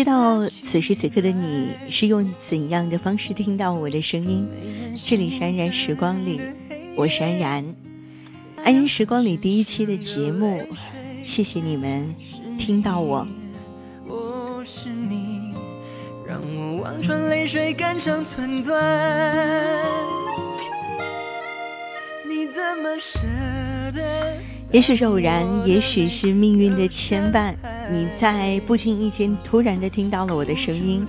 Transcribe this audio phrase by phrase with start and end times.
[0.00, 4.48] 不知道此时此刻的你是用怎样的方式听到我的声音？
[5.04, 6.40] 这里是安然时光里，
[6.96, 7.74] 我是安然。
[8.64, 10.66] 安然时光里第一期的节目，
[11.22, 12.14] 谢谢你们
[12.56, 13.28] 听到我。
[14.06, 15.52] 我是你，
[16.26, 18.82] 让我望穿泪水，肝肠寸断。
[22.26, 23.20] 你怎么舍
[23.94, 24.38] 得？
[24.72, 27.54] 也许是偶然，也许是命运的牵绊。
[27.90, 31.04] 你在不经意间突然的听到了我的声音，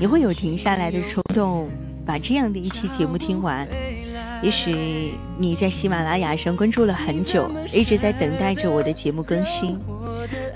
[0.00, 1.70] 你会有停下来的冲动，
[2.04, 3.68] 把这样的一期节目听完。
[4.42, 9.78] 也许你在喜马拉雅上关注了很久，一直在等待着我的节目更新。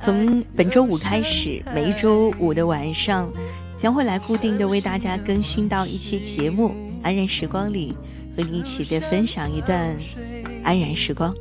[0.02, 3.30] 从本周五开始，每一周五的晚上
[3.80, 6.70] 将会来固定的为大家更新到一期节目
[7.02, 7.94] 《安然时光》里，
[8.36, 9.96] 和你一起的分享一段
[10.64, 11.32] 安然时光。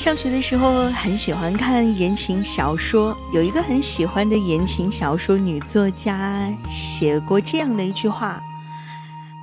[0.00, 8.42] 上学的时候很喜欢看言情小说，有一个很喜欢的言情小说女作家写过这样的一句话，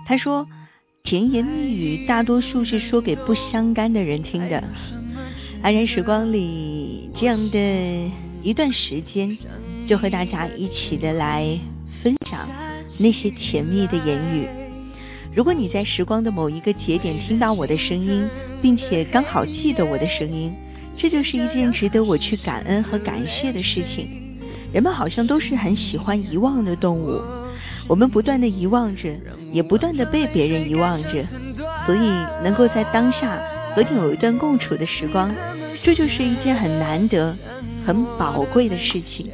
[0.03, 0.47] 她说
[1.05, 4.64] ：“甜言蜜语大多数是说给不相干的人听的。”
[5.61, 8.11] 安然时光里这样的
[8.42, 9.38] 一段时间，
[9.86, 11.59] 就和大家一起的来
[12.02, 12.49] 分享
[12.97, 14.67] 那些甜蜜的言语。
[15.37, 18.27] 如果你在时光的某一个节点听到我的声音，
[18.59, 20.52] 并且刚好记得我的声音，
[20.98, 24.39] 这就是一件值得我去感恩和感谢的事情。
[24.73, 27.21] 人们好像都是很喜欢遗忘的动物，
[27.87, 29.15] 我们不断的遗忘着，
[29.53, 31.23] 也不断的被别人遗忘着，
[31.86, 32.09] 所以
[32.43, 33.39] 能够在当下
[33.76, 35.31] 和你有一段共处的时光，
[35.83, 37.37] 这就是一件很难得、
[37.86, 39.30] 很宝贵的事情。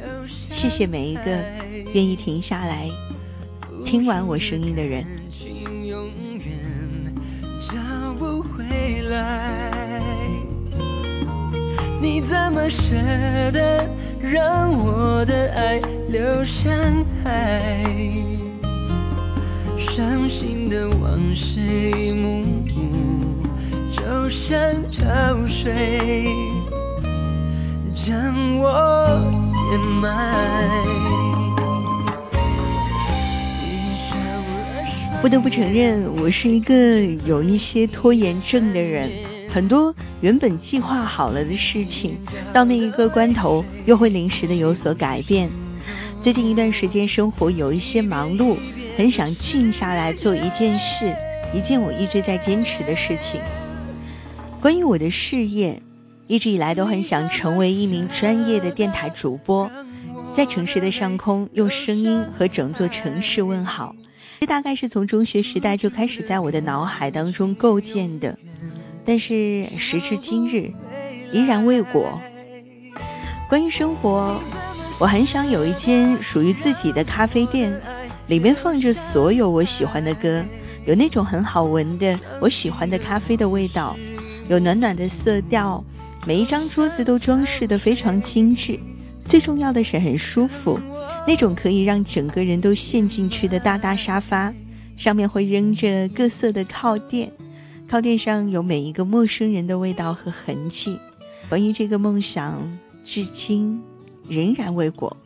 [0.50, 1.42] 谢谢每一个
[1.94, 2.90] 愿意停下来
[3.86, 5.23] 听完我声音的人。
[12.00, 12.94] 你怎么舍
[13.52, 13.88] 得
[14.20, 16.72] 让我的爱流向
[17.22, 17.94] 海？
[19.76, 23.42] 伤心的往事一幕幕，
[23.92, 24.58] 就像
[24.90, 25.02] 潮
[25.46, 26.26] 水
[27.94, 28.68] 将我
[29.70, 31.03] 掩埋。
[35.24, 39.10] 不得不承认，我是一个有一些拖延症的人，
[39.48, 39.94] 很多。
[40.20, 42.18] 原本计划好了的事情，
[42.52, 45.48] 到那一个关头又会临时的有所改变。
[46.22, 48.58] 最近一段时间生活有一些忙碌，
[48.98, 51.16] 很想静下来做一件事，
[51.54, 53.40] 一件我一直在坚持的事情。
[54.60, 55.80] 关于我的事业，
[56.26, 59.70] 一直以来都很想成为一名专业的电台主播，
[60.36, 63.96] 在城市的上空用声音和整座城市问好。
[64.44, 68.36] 这大概是从中学时代就开始在我的脑海当中构建的。
[69.06, 70.70] 但是时至今日，
[71.32, 72.20] 依然未果。
[73.48, 74.38] 关于生活，
[75.00, 77.80] 我很想有一间属于自己的咖啡店，
[78.26, 80.44] 里面放着所有我喜欢的歌，
[80.84, 83.96] 有那种很好闻的我喜欢的咖啡的味道，
[84.50, 85.82] 有暖暖的色调，
[86.26, 88.78] 每一张桌子都装饰的非常精致，
[89.26, 90.78] 最重要的是很舒服，
[91.26, 94.52] 那种可以让整个人都陷进去的大大沙发，
[94.96, 97.32] 上面会扔着各色的靠垫。
[97.88, 100.98] 靠垫上有每一个陌生人的味道和痕迹。
[101.48, 103.82] 关于这个梦想，至今
[104.28, 105.16] 仍然未果。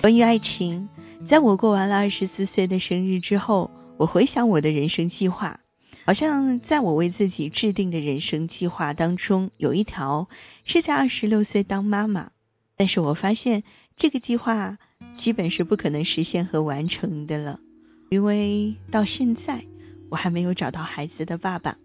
[0.00, 0.88] 关于爱情，
[1.28, 5.60] 在我过完了二十四岁的生日之后，我回想我的人生计划，
[6.04, 10.28] 好像在我为自己制定的人生计划当中，有一条
[10.64, 12.30] 是在二十六岁当妈妈。
[12.76, 13.62] 但是我发现
[13.96, 14.78] 这个计划
[15.20, 17.60] 基本是不可能实现和完成的了，
[18.08, 19.62] 因为到现在
[20.08, 21.76] 我还没有找到孩子的爸爸。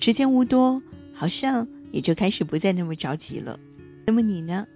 [0.00, 0.80] 时间无多，
[1.12, 3.58] 好像也就开始不再那么着急了。
[4.06, 4.68] 那么你呢？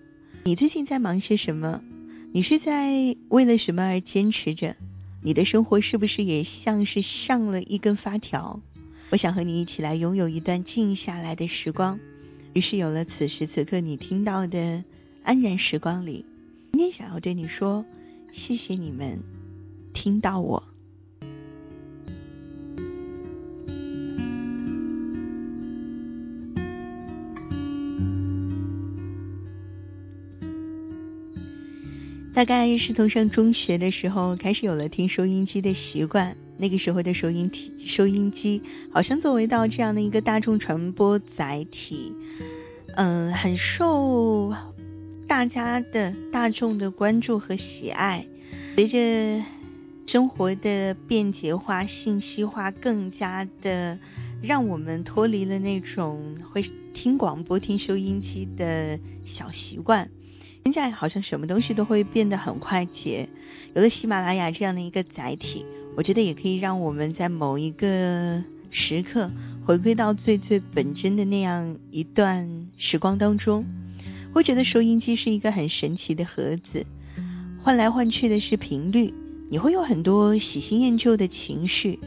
[0.45, 1.81] 你最近在忙些什么？
[2.33, 4.75] 你是在为了什么而坚持着？
[5.23, 8.61] 你的生活是不是也像是上了一根发条？
[9.11, 12.01] 我想和你一起来拥有一段静下来的时光。
[12.53, 14.83] 于是有了此时此刻你听到的
[15.23, 16.25] 安然时光里，
[16.73, 17.85] 今天想要对你说，
[18.33, 19.19] 谢谢你们
[19.93, 20.63] 听到我。
[32.35, 42.13] 大概是从上中学的时候开始有了听收音机的习惯，那个时候的收音体，收音机好像作为到这样的一个大众传播载体，
[42.95, 44.55] 嗯，很受
[45.29, 48.27] 大家的大众的关注和喜爱。
[48.75, 49.45] 随着
[50.07, 53.99] 生活的便捷化、信息化，更加的
[54.41, 56.65] 让我们脱离了那种会
[56.95, 60.09] 听广播、听收音机的小习惯。
[60.65, 63.29] 现在好像什么东西都会变得很快捷，
[63.75, 69.31] 有了喜马拉雅这样的一个载体，我觉得也可以让我们在某一个时刻
[69.67, 73.67] 回归到最最本真的那样一段时光当中。
[74.33, 76.87] 会觉得收音机是一个很神奇的盒子，
[77.63, 79.13] 换来换去的是频率。
[79.51, 81.99] 你会有很多喜新厌旧的情绪，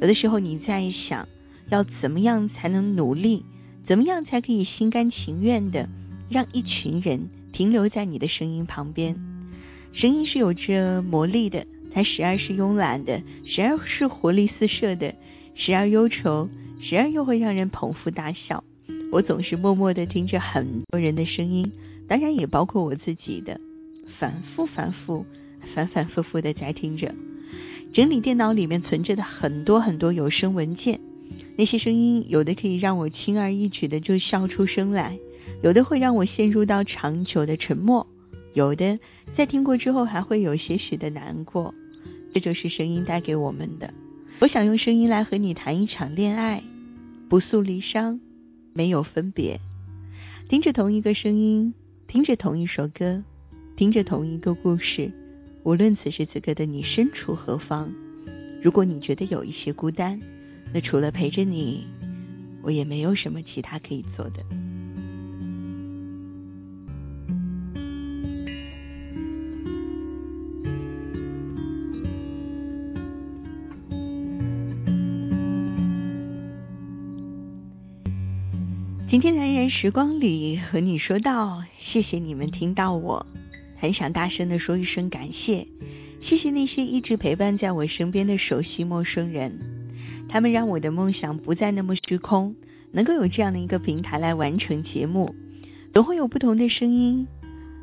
[0.00, 1.26] 有的时候你在想，
[1.70, 3.44] 要怎么样才能努力，
[3.86, 5.88] 怎么样才可以心甘情愿的
[6.28, 9.16] 让一群人停留在你的声音旁边？
[9.92, 15.14] 声音是有着魔力的，它时而是慵懒的，时而是活力四射的，
[15.54, 18.62] 时而忧愁，时而又会让人捧腹大笑。
[19.10, 21.70] 我总是默默地听着很多人的声音，
[22.08, 23.60] 当然也包括我自己的，
[24.18, 25.24] 反复反复。
[25.74, 27.12] 反反复复的在听着，
[27.92, 31.00] 整理电脑里面存着的很多很多有声文件，
[31.56, 35.18] 那些声音有的可以让我轻而易举的就笑出声来，
[35.64, 38.06] 有的会让我陷入到长久的沉默，
[38.54, 39.00] 有的
[39.36, 41.74] 在听过之后还会有些许的难过，
[42.32, 43.92] 这就是声音带给我们的。
[44.38, 46.62] 我想用声音来和你谈一场恋爱，
[47.28, 48.20] 不诉离殇，
[48.76, 49.58] 没有分别，
[50.50, 51.72] 听着同一个声音，
[52.06, 53.22] 听着同一首歌，
[53.74, 55.10] 听着同一个故事。
[55.62, 57.90] 无论此时此刻的你身处何方，
[58.62, 60.20] 如果你觉得有一些孤单，
[60.74, 61.86] 那除了陪着你，
[62.60, 64.44] 我也没有什么其他可以做的。
[79.68, 83.26] 时光里和你说到，谢谢你们听到我。
[83.76, 85.66] 很想大声的说一声感谢，
[86.20, 89.58] 谢谢那些一直陪伴在我身边的熟悉陌生人，
[90.28, 92.54] 他们让我的梦想不再那么虚空，
[92.92, 95.34] 能够有这样的一个平台来完成节目，
[95.92, 97.26] 总会有不同的声音，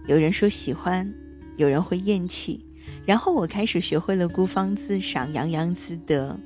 [0.07, 1.13] 有人说喜欢，
[1.57, 2.65] 有人会厌弃，
[3.05, 6.39] 然后我开始学会了孤芳自赏，洋洋自得。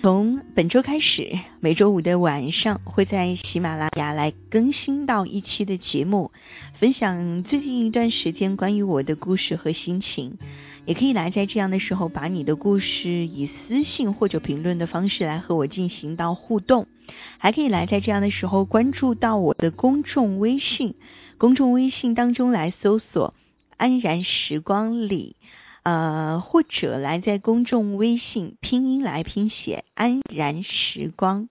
[0.00, 6.32] 从本周开始，每周五的晚上会在喜马拉雅来更新到一期的节目，
[6.74, 10.38] 分享最近一段时间关于我的故事和心情。
[10.86, 16.88] 也可以来在这样的时候，把你的故事以私信或者评论的方式来和我进行到互动。
[17.38, 20.94] 还可以来在这样的时候关注到我的公众微信，
[21.38, 23.34] 公众微信当中来搜索
[23.78, 25.36] “安然时光里”。
[25.82, 31.48] 呃，或者来在公众微信拼音来拼写“安然时光”，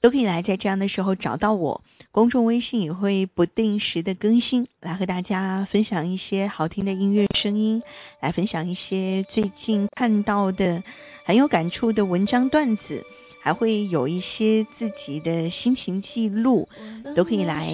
[0.00, 1.82] 都可以来在这样的时候找到我。
[2.12, 7.82] 公众微信也会不定时的更新，来和大家分享一些好听的音乐声音，
[8.20, 10.84] 来分享一些最近看到的
[11.24, 13.04] 很有感触的文章段子，
[13.42, 16.68] 还会有一些自己的心情记录，
[17.16, 17.72] 都可以来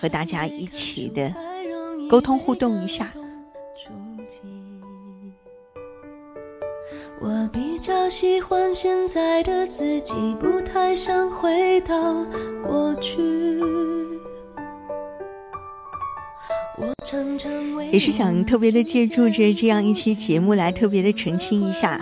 [0.00, 1.34] 和大家一起的
[2.08, 3.12] 沟通互动一下。
[7.22, 12.14] 我比较喜欢现在的自己，不太想回到
[12.64, 13.60] 过去。
[17.92, 22.00] 也是想特别的借助着这样一期节目来特别的澄清一下，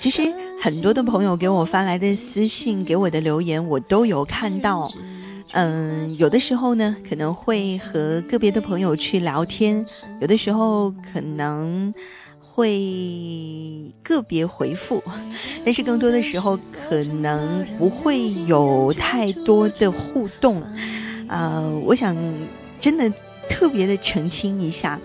[0.00, 4.90] 其实很多的朋友给我发来的私信，给我的留言我都有看到。
[5.52, 9.84] 嗯，有的时候呢可能会和个别的朋友去聊天，
[10.22, 11.92] 有的时候可能。
[12.58, 15.00] 会个别回复，
[15.64, 20.60] 但是更多的时候可能不会有太多的互动。
[21.28, 22.16] 呃，我想
[22.80, 23.12] 真的
[23.48, 24.98] 特别的澄清一下，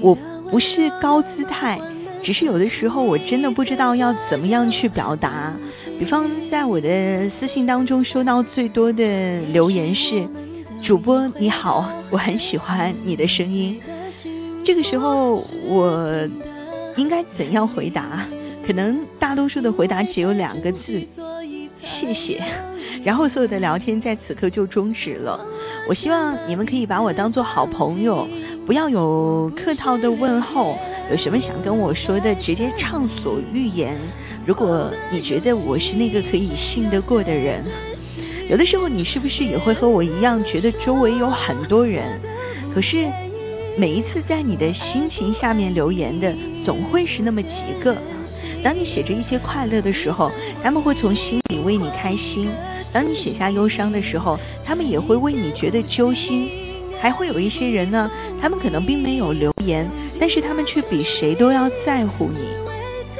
[0.00, 0.14] 我
[0.50, 1.78] 不是高姿态，
[2.22, 5.52] 只是有的时候我真的不知道要怎么样去表达。
[5.98, 10.26] 比方在我的私信当中收到最多的留言是：
[10.82, 13.78] 主播你好，我很喜欢你的声音。
[14.64, 16.26] 这个时候我。
[16.96, 18.26] 应该怎样回答？
[18.66, 21.02] 可能大多数的回答只有两个字：
[21.82, 22.42] 谢谢。
[23.04, 25.44] 然后所有的聊天在此刻就终止了。
[25.88, 28.26] 我希望你们可以把我当做好朋友，
[28.66, 30.78] 不要有客套的问候。
[31.10, 33.98] 有什么想跟我说的，直接畅所欲言。
[34.46, 37.62] 如果你觉得我是那个可以信得过的人，
[38.48, 42.18] 有的时候你是不是也会和我一样，觉得周围有很多人，
[42.74, 43.06] 可是？
[43.76, 46.32] 每一次在你的心情下面留言的，
[46.64, 47.96] 总会是那么几个。
[48.62, 50.30] 当你写着一些快乐的时候，
[50.62, 52.46] 他们会从心里为你开心；
[52.92, 56.48] 当你写下忧伤的时候，他们也会为你觉得揪心。
[57.00, 58.08] 还会有一些人呢，
[58.40, 59.90] 他们可能并没有留言，
[60.20, 62.44] 但是他们却比谁都要在乎你，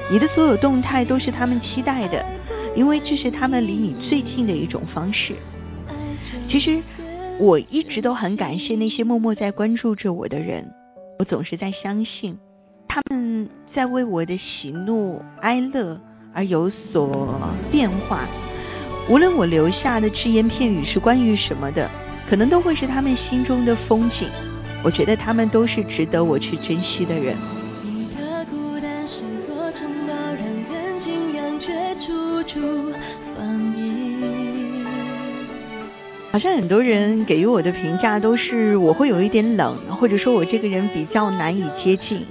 [0.08, 2.24] 你的所有动态都是他们期待的，
[2.76, 5.34] 因为这是他们离你最近的一种方式。
[6.48, 6.80] 其实
[7.38, 10.72] 我一直都很感谢那些默默在关注着我的人，
[11.18, 12.38] 我总是在相信，
[12.86, 16.00] 他们在为我的喜怒哀乐
[16.32, 18.28] 而有所变化。
[19.10, 21.90] 无论我留下的只言片语是关于什么的，
[22.30, 24.28] 可能都会是他们心中的风景。
[24.84, 27.36] 我觉得他们都是值得我去珍惜的人。
[36.34, 42.26] 好像很多人给予我的评价都是我会有一点冷，或者说我这个人比较难以接近。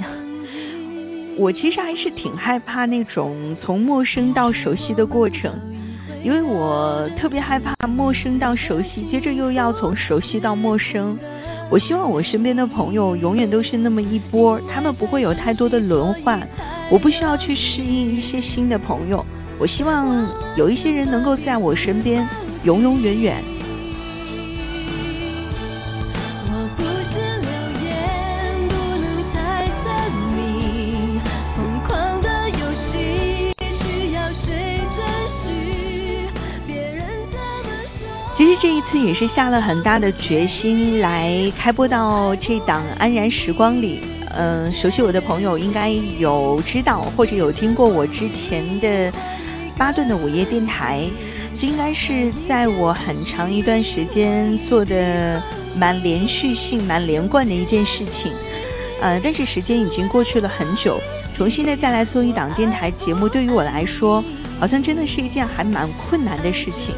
[1.37, 5.53] 我其实还是挺害怕那种从陌生到熟悉的过程。
[6.21, 11.17] 因为我特别害怕陌生到熟悉，接着又要从熟悉到陌生。
[11.69, 16.45] 我希望我身边的朋友永远都是那么一波，他们不会有太多的轮换。
[16.91, 19.25] 我不需要去适应一些新的朋友。
[19.57, 22.27] 我希望有一些人能够在我身边
[22.65, 23.41] 永永远远。
[38.93, 44.01] 次也是下了很大的决心来开播到这档安然时光里。
[44.35, 49.11] 嗯，熟悉我的朋友应该有知道或者有听过我之前的
[49.75, 51.09] 巴顿的午夜电台，
[51.59, 55.41] 这应该是在我很长一段时间做的
[55.75, 58.31] 蛮连续性、蛮连贯的一件事情。
[59.01, 61.01] 呃，但是时间已经过去了很久，
[61.35, 64.23] 重新的再来做一档电台节目，对于我来说，
[64.59, 66.93] 好像真的是一件还蛮困难的事情。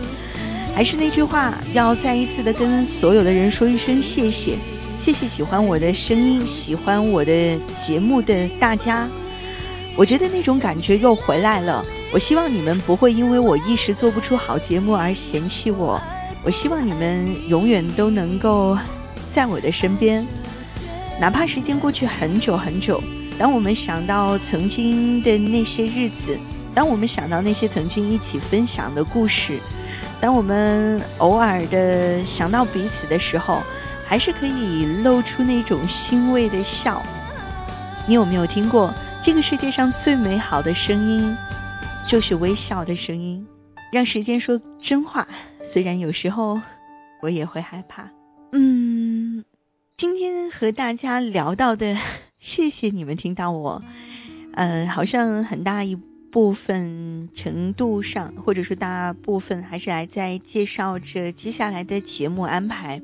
[0.75, 4.57] 还是那句话，要再一次的跟所有的人说一声谢谢，
[4.99, 9.07] 谢谢喜欢我的声音、喜欢我的节目的大家。
[9.95, 11.81] 我觉得那种感觉又回来了。
[12.11, 16.01] 我希望你们不会因为我一时做不出好节目而嫌弃我。
[16.43, 18.77] 我希望你们永远都能够
[19.33, 20.27] 在我的身边，
[21.21, 23.01] 哪怕时间过去很久很久。
[23.39, 26.37] 当我们想到曾经的那些日子，
[26.73, 29.57] 当我们想到那些曾经一起分享的故事。
[30.21, 33.61] 当我们偶尔的想到彼此的时候，
[34.07, 37.01] 还是可以露出那种欣慰的笑。
[38.07, 38.93] 你有没有听过
[39.23, 41.35] 这个世界上最美好的声音，
[42.07, 43.45] 就是微笑的声音？
[43.91, 45.27] 让时间说真话，
[45.71, 46.59] 虽然有时候
[47.21, 48.09] 我也会害怕。
[48.51, 49.43] 嗯，
[49.97, 51.97] 今天和大家聊到的，
[52.39, 53.81] 谢谢你们听到我。
[54.53, 55.97] 嗯，好像很大一。
[56.35, 63.01] 部分程度上，或者说大部分，还是来在介绍着接下来的节目安排。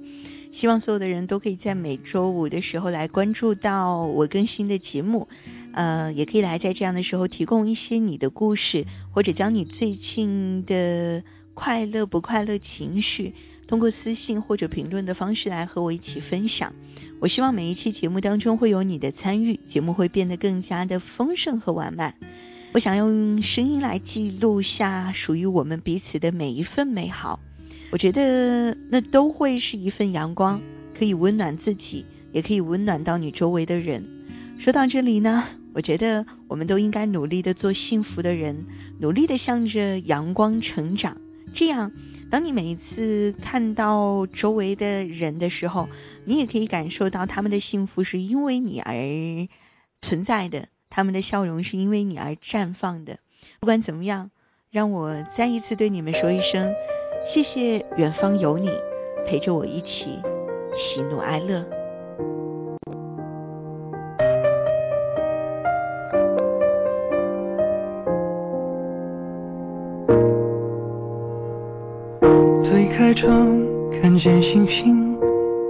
[0.51, 5.29] 希望所有的人都可以在每周五的时候来关注到我更新的节目，
[5.71, 11.23] 呃，也可以来在这样的时候提供一些你的故事，或者将你最近的
[11.53, 13.33] 快乐不快乐情绪，
[13.65, 16.73] 通过私信或者评论的方式来和我一起分享。
[17.21, 22.15] 我希望每一期节目当中会有你的参与，节目会变得更加的丰盛和完满。
[22.73, 27.41] 我想用声音来记录下属于我们彼此的每一份美好，
[27.91, 30.61] 我觉得那都会是一份阳光，
[30.97, 34.07] 可以温暖自己，也可以温暖到你周围的人。
[34.57, 38.65] 说到这里呢，我觉得我们都应该努力的做幸福的人，
[39.01, 41.17] 努力的向着阳光成长。
[41.53, 41.91] 这样，
[42.29, 45.89] 当你每一次看到周围的人的时候，
[46.23, 48.93] 你也可以感受到他们的幸福是因为你而
[49.99, 50.69] 存在的。
[50.91, 53.17] 他们的笑容是因为你而绽放的。
[53.59, 54.29] 不管怎么样，
[54.69, 56.71] 让我再一次对你们说一声
[57.27, 57.83] 谢谢。
[57.97, 58.69] 远方有你，
[59.25, 60.19] 陪着我一起
[60.77, 61.65] 喜怒哀乐。
[72.63, 73.57] 推开窗，
[74.01, 75.17] 看见星星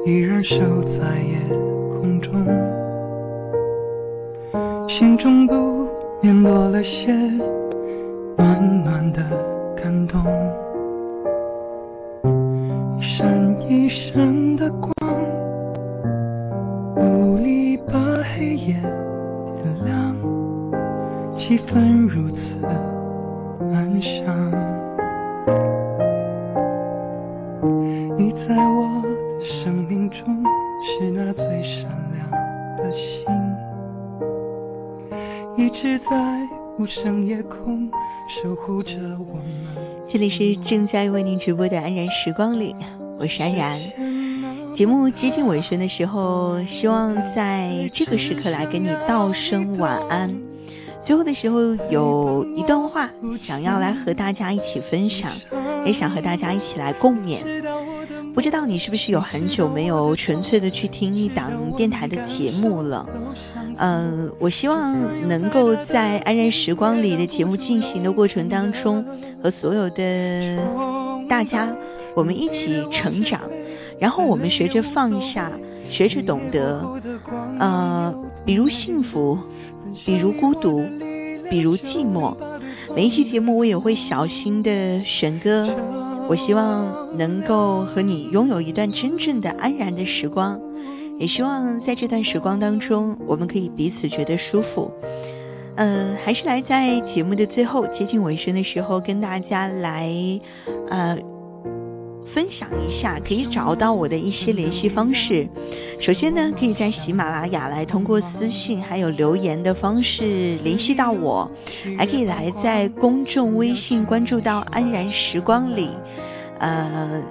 [0.05, 1.39] 依然守在夜
[1.99, 2.70] 空中。
[5.01, 5.87] 心中不
[6.21, 7.11] 免多了些
[8.37, 9.19] 暖暖的
[9.75, 10.21] 感动，
[12.99, 14.93] 一闪一闪的光，
[16.97, 17.93] 努力把
[18.35, 20.15] 黑夜点亮，
[21.35, 22.63] 气氛如此
[23.73, 24.51] 安详。
[28.19, 29.01] 你在我
[29.39, 30.27] 生命中
[30.85, 32.29] 是那最闪亮
[32.77, 33.25] 的星。
[35.71, 37.89] 在无声夜空
[38.27, 39.45] 守护着我们。
[40.09, 42.75] 这里是正在为您直播的安然时光里，
[43.17, 43.79] 我是安然。
[44.75, 50.35] 节目接近尾声的时候，希望在这个时刻来跟你道声晚安。
[51.05, 51.59] 最后的时候
[51.89, 53.09] 有一段话
[53.39, 55.31] 想要来和大家一起分享，
[55.85, 57.39] 也想和大家一起来共勉。
[58.33, 63.05] 不知道你是不是有很久没有纯粹的去听一档电台的节目了？
[63.77, 69.05] 嗯，我希望能够在安然时光里的节目进行的过程当中，
[69.43, 70.57] 和所有的
[71.27, 71.75] 大家，
[72.15, 73.41] 我们一起成长。
[73.99, 75.51] 然后我们学着放下，
[75.89, 76.81] 学着懂得，
[77.59, 79.37] 呃，比如幸福，
[80.05, 80.83] 比如孤独，
[81.49, 82.35] 比如寂寞。
[82.95, 85.69] 每一期节目我也会小心的选歌，
[86.31, 90.61] 我希望能够和你拥有一段真正的安然的时光，
[91.19, 94.89] 也希望在这段时光当中，我们可以彼此觉得舒服。
[95.75, 100.09] 嗯，还是来在节目的最后接近尾声的时候，跟大家来，
[100.87, 101.17] 呃。
[102.33, 105.47] 分享一下可以找到我的一些联系方式。
[105.99, 111.51] 首先呢，可以在喜马拉雅来通过私信还有留言的方式联系到我，
[111.97, 115.89] 还可以来在公众微信关注到安然时光里，
[116.59, 117.21] 呃，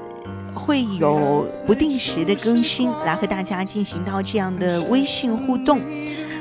[0.55, 5.81] 会有不定时的更新来和大家进行到这样的微信互动。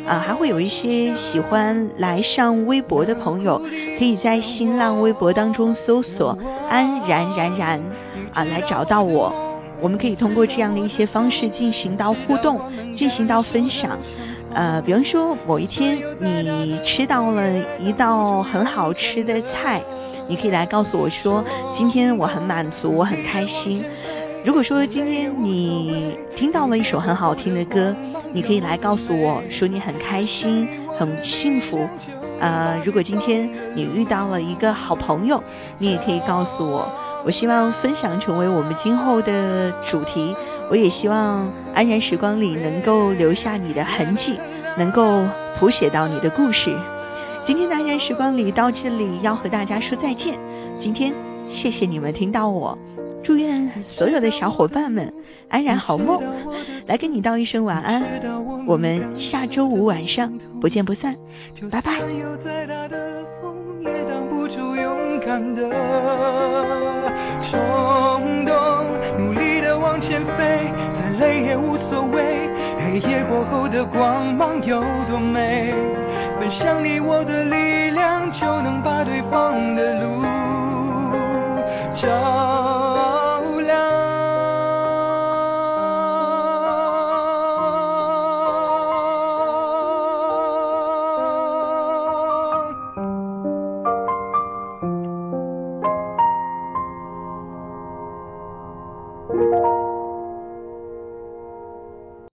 [0.05, 3.61] 啊，还会有一些喜欢来上微博的朋友，
[3.99, 6.35] 可以在新浪微博当中搜索
[6.67, 7.79] “安然然然”，
[8.33, 9.33] 啊，来找到我。
[9.81, 12.59] 我们可以通过这样的一些方式进行到互动，
[12.95, 13.97] 进行到分享。
[14.53, 19.81] 呃，比方说某一天你吃到了一道很好吃的菜，
[20.27, 21.45] 你可以来告诉我说，
[21.77, 23.85] 今天我很满足，我很开心。
[24.43, 27.95] 如果说今天你听到了一首很好听的歌，
[28.33, 31.87] 你可以来告诉我说你很开心、很幸福。
[32.39, 35.41] 呃，如果今天你遇到了一个好朋友，
[35.77, 36.89] 你也可以告诉我。
[37.25, 40.35] 我希望分享成为我们今后的主题。
[40.69, 44.39] 我也希望安然时光里能够留下你的痕迹，
[44.77, 45.25] 能够
[45.57, 46.75] 谱写到你的故事。
[47.45, 50.39] 今天的安然时光里到这里要和大家说再见。
[50.79, 51.13] 今天
[51.49, 52.77] 谢谢你们听到我。
[53.21, 55.13] 祝愿所有的小伙伴们
[55.49, 56.21] 安然好梦，
[56.85, 58.01] 来跟你道一声晚安。
[58.65, 61.15] 我们下周五晚上不见不散，
[61.69, 61.99] 拜拜。
[65.19, 65.69] 敢的
[67.43, 68.55] 冲动，
[69.17, 72.49] 努力的往前飞，再累也无所谓。
[72.81, 75.73] 黑夜过后的光芒有多美？
[76.39, 80.23] 分享你我的力量，就能把对方的路
[81.95, 82.38] 照。